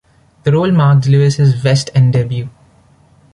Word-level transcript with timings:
The 0.45 0.51
role 0.51 0.71
marked 0.71 1.07
Lewis's 1.07 1.63
West 1.63 1.91
End 1.93 2.13
debut. 2.13 2.49